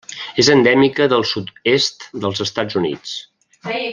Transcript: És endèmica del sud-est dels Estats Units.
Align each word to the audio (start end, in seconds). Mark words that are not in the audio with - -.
És 0.43 0.47
endèmica 0.53 1.07
del 1.11 1.25
sud-est 1.33 2.09
dels 2.25 2.43
Estats 2.49 2.83
Units. 2.83 3.17